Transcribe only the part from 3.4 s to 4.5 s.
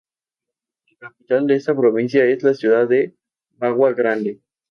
Bagua Grande